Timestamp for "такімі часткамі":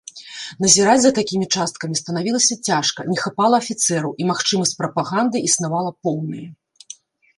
1.17-1.99